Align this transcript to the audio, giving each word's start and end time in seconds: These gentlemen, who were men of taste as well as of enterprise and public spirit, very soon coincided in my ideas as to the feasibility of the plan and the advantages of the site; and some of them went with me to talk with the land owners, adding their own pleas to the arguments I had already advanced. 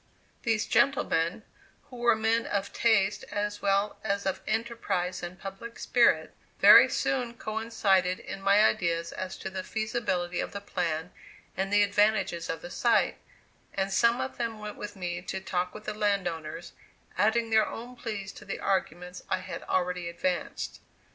These 0.41 0.65
gentlemen, 0.65 1.43
who 1.83 1.97
were 1.97 2.15
men 2.15 2.47
of 2.47 2.73
taste 2.73 3.23
as 3.25 3.61
well 3.61 3.97
as 4.03 4.25
of 4.25 4.41
enterprise 4.47 5.21
and 5.21 5.39
public 5.39 5.77
spirit, 5.77 6.33
very 6.57 6.89
soon 6.89 7.35
coincided 7.37 8.17
in 8.19 8.41
my 8.41 8.65
ideas 8.65 9.11
as 9.11 9.37
to 9.37 9.51
the 9.51 9.63
feasibility 9.63 10.39
of 10.39 10.53
the 10.53 10.59
plan 10.59 11.11
and 11.55 11.71
the 11.71 11.83
advantages 11.83 12.49
of 12.49 12.63
the 12.63 12.71
site; 12.71 13.19
and 13.75 13.93
some 13.93 14.19
of 14.19 14.37
them 14.39 14.57
went 14.57 14.75
with 14.77 14.95
me 14.95 15.21
to 15.21 15.39
talk 15.39 15.71
with 15.75 15.83
the 15.83 15.93
land 15.93 16.27
owners, 16.27 16.73
adding 17.15 17.51
their 17.51 17.67
own 17.67 17.95
pleas 17.95 18.31
to 18.31 18.43
the 18.43 18.59
arguments 18.59 19.21
I 19.29 19.37
had 19.37 19.61
already 19.69 20.09
advanced. 20.09 20.79